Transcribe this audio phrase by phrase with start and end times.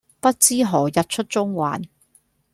[0.19, 1.83] 不知何日出中環